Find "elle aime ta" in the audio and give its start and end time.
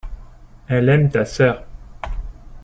0.67-1.25